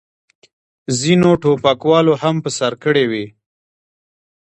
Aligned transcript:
ځینو 0.99 1.29
ټوپکوالو 1.41 2.13
هم 2.23 2.35
په 2.43 2.49
سر 2.57 2.73
کړې 2.83 3.05
وې. 3.11 3.25